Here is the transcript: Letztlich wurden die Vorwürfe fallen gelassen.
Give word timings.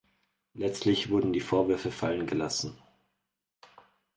Letztlich 0.55 1.11
wurden 1.11 1.31
die 1.31 1.39
Vorwürfe 1.41 1.91
fallen 1.91 2.25
gelassen. 2.25 2.75